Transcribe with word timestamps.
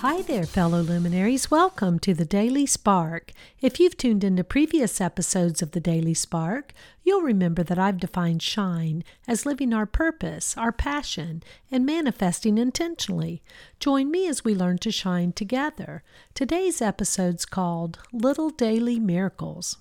Hi 0.00 0.20
there, 0.20 0.44
fellow 0.44 0.82
luminaries. 0.82 1.50
Welcome 1.50 1.98
to 2.00 2.12
the 2.12 2.26
Daily 2.26 2.66
Spark. 2.66 3.32
If 3.62 3.80
you've 3.80 3.96
tuned 3.96 4.24
into 4.24 4.44
previous 4.44 5.00
episodes 5.00 5.62
of 5.62 5.70
the 5.70 5.80
Daily 5.80 6.12
Spark, 6.12 6.74
you'll 7.02 7.22
remember 7.22 7.62
that 7.62 7.78
I've 7.78 7.98
defined 7.98 8.42
shine 8.42 9.04
as 9.26 9.46
living 9.46 9.72
our 9.72 9.86
purpose, 9.86 10.54
our 10.54 10.70
passion, 10.70 11.42
and 11.70 11.86
manifesting 11.86 12.58
intentionally. 12.58 13.42
Join 13.80 14.10
me 14.10 14.28
as 14.28 14.44
we 14.44 14.54
learn 14.54 14.76
to 14.78 14.90
shine 14.92 15.32
together. 15.32 16.02
Today's 16.34 16.82
episode's 16.82 17.46
called 17.46 17.98
Little 18.12 18.50
Daily 18.50 19.00
Miracles. 19.00 19.78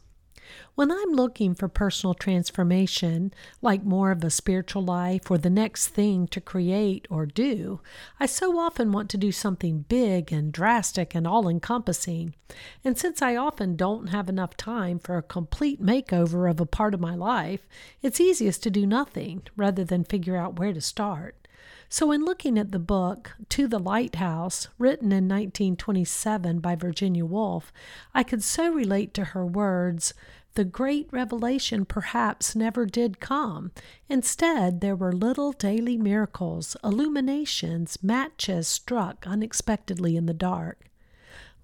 When 0.76 0.92
I'm 0.92 1.12
looking 1.12 1.56
for 1.56 1.68
personal 1.68 2.14
transformation, 2.14 3.34
like 3.62 3.84
more 3.84 4.12
of 4.12 4.24
a 4.24 4.30
spiritual 4.30 4.84
life 4.84 5.32
or 5.32 5.38
the 5.38 5.50
next 5.50 5.88
thing 5.88 6.28
to 6.28 6.42
create 6.42 7.08
or 7.10 7.26
do, 7.26 7.80
I 8.20 8.26
so 8.26 8.60
often 8.60 8.92
want 8.92 9.10
to 9.12 9.18
do 9.18 9.32
something 9.32 9.86
big 9.88 10.32
and 10.34 10.52
drastic 10.52 11.16
and 11.16 11.26
all 11.26 11.48
encompassing. 11.48 12.36
And 12.84 12.98
since 12.98 13.22
I 13.22 13.36
often 13.36 13.76
don't 13.76 14.08
have 14.08 14.30
enough 14.30 14.58
time 14.58 15.00
for 15.00 15.18
a 15.18 15.24
complete 15.24 15.82
makeover 15.82 16.50
of 16.50 16.60
a 16.60 16.66
part 16.66 16.94
of 16.94 17.00
my 17.00 17.16
life, 17.16 17.68
it's 18.02 18.20
easiest 18.20 18.62
to 18.64 18.70
do 18.70 18.86
nothing 18.86 19.44
rather 19.56 19.84
than 19.84 20.04
figure 20.04 20.36
out 20.36 20.60
where 20.60 20.74
to 20.74 20.82
start. 20.82 21.45
So, 21.90 22.12
in 22.12 22.26
looking 22.26 22.58
at 22.58 22.72
the 22.72 22.80
book 22.80 23.36
To 23.50 23.68
the 23.68 23.80
Lighthouse, 23.80 24.68
written 24.78 25.12
in 25.12 25.28
1927 25.28 26.60
by 26.60 26.76
Virginia 26.76 27.26
Woolf, 27.26 27.72
I 28.14 28.24
could 28.24 28.44
so 28.44 28.72
relate 28.72 29.14
to 29.14 29.26
her 29.26 29.46
words 29.46 30.14
the 30.56 30.64
great 30.64 31.10
revelation 31.12 31.84
perhaps 31.84 32.56
never 32.56 32.86
did 32.86 33.20
come. 33.20 33.72
Instead, 34.08 34.80
there 34.80 34.96
were 34.96 35.12
little 35.12 35.52
daily 35.52 35.98
miracles, 35.98 36.78
illuminations, 36.82 38.02
matches 38.02 38.66
struck 38.66 39.28
unexpectedly 39.28 40.16
in 40.16 40.28
the 40.28 40.34
dark. 40.34 40.86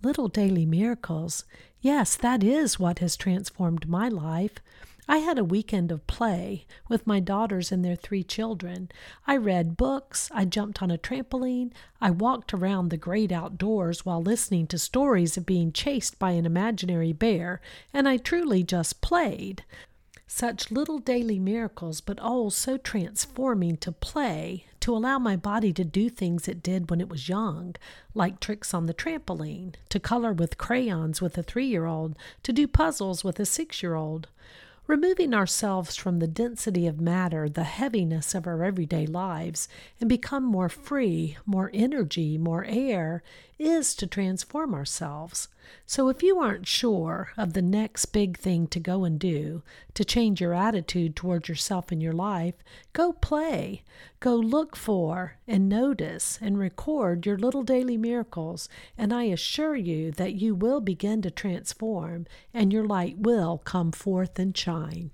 Little 0.03 0.27
daily 0.27 0.65
miracles. 0.65 1.45
Yes, 1.79 2.17
that 2.17 2.43
is 2.43 2.79
what 2.79 2.99
has 2.99 3.15
transformed 3.15 3.87
my 3.87 4.09
life. 4.09 4.55
I 5.07 5.17
had 5.17 5.37
a 5.37 5.43
weekend 5.43 5.91
of 5.91 6.05
play 6.07 6.65
with 6.87 7.07
my 7.07 7.19
daughters 7.19 7.71
and 7.71 7.83
their 7.83 7.95
three 7.95 8.23
children. 8.23 8.89
I 9.25 9.35
read 9.37 9.75
books, 9.75 10.29
I 10.33 10.45
jumped 10.45 10.81
on 10.81 10.91
a 10.91 10.97
trampoline, 10.97 11.71
I 11.99 12.11
walked 12.11 12.53
around 12.53 12.89
the 12.89 12.97
great 12.97 13.31
outdoors 13.31 14.05
while 14.05 14.21
listening 14.21 14.67
to 14.67 14.77
stories 14.77 15.37
of 15.37 15.45
being 15.45 15.71
chased 15.71 16.19
by 16.19 16.31
an 16.31 16.45
imaginary 16.45 17.13
bear, 17.13 17.61
and 17.93 18.07
I 18.07 18.17
truly 18.17 18.63
just 18.63 19.01
played. 19.01 19.63
Such 20.27 20.71
little 20.71 20.99
daily 20.99 21.39
miracles, 21.39 21.99
but 21.99 22.17
oh, 22.21 22.47
so 22.47 22.77
transforming 22.77 23.75
to 23.77 23.91
play, 23.91 24.65
to 24.79 24.95
allow 24.95 25.19
my 25.19 25.35
body 25.35 25.73
to 25.73 25.83
do 25.83 26.09
things 26.09 26.47
it 26.47 26.63
did 26.63 26.89
when 26.89 27.01
it 27.01 27.09
was 27.09 27.27
young, 27.27 27.75
like 28.13 28.39
tricks 28.39 28.73
on 28.73 28.85
the 28.85 28.93
trampoline, 28.93 29.73
to 29.89 29.99
color 29.99 30.31
with 30.31 30.57
crayons 30.57 31.21
with 31.21 31.37
a 31.37 31.43
three 31.43 31.67
year 31.67 31.85
old, 31.85 32.17
to 32.43 32.53
do 32.53 32.65
puzzles 32.65 33.25
with 33.25 33.41
a 33.41 33.45
six 33.45 33.83
year 33.83 33.95
old. 33.95 34.29
Removing 34.87 35.33
ourselves 35.33 35.95
from 35.95 36.19
the 36.19 36.27
density 36.27 36.87
of 36.87 36.99
matter, 36.99 37.47
the 37.47 37.63
heaviness 37.63 38.33
of 38.33 38.47
our 38.47 38.63
everyday 38.63 39.05
lives, 39.05 39.67
and 39.99 40.09
become 40.09 40.43
more 40.43 40.69
free, 40.69 41.37
more 41.45 41.69
energy, 41.73 42.37
more 42.37 42.65
air, 42.65 43.23
is 43.61 43.93
to 43.95 44.07
transform 44.07 44.73
ourselves. 44.73 45.47
So 45.85 46.09
if 46.09 46.23
you 46.23 46.39
aren't 46.39 46.67
sure 46.67 47.31
of 47.37 47.53
the 47.53 47.61
next 47.61 48.07
big 48.07 48.37
thing 48.37 48.67
to 48.67 48.79
go 48.79 49.03
and 49.03 49.19
do, 49.19 49.61
to 49.93 50.03
change 50.03 50.41
your 50.41 50.53
attitude 50.53 51.15
towards 51.15 51.47
yourself 51.47 51.91
and 51.91 52.01
your 52.01 52.13
life, 52.13 52.55
go 52.93 53.13
play. 53.13 53.83
Go 54.19 54.35
look 54.35 54.75
for 54.75 55.37
and 55.47 55.69
notice 55.69 56.39
and 56.41 56.57
record 56.57 57.25
your 57.25 57.37
little 57.37 57.63
daily 57.63 57.97
miracles, 57.97 58.67
and 58.97 59.13
I 59.13 59.23
assure 59.25 59.75
you 59.75 60.11
that 60.13 60.33
you 60.33 60.55
will 60.55 60.81
begin 60.81 61.21
to 61.21 61.31
transform 61.31 62.25
and 62.53 62.73
your 62.73 62.85
light 62.85 63.17
will 63.19 63.59
come 63.59 63.91
forth 63.91 64.39
and 64.39 64.57
shine. 64.57 65.11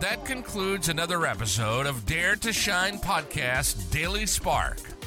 That 0.00 0.24
concludes 0.24 0.88
another 0.88 1.26
episode 1.26 1.86
of 1.86 2.04
Dare 2.06 2.36
to 2.36 2.52
Shine 2.52 2.98
Podcast 2.98 3.90
Daily 3.90 4.26
Spark. 4.26 4.78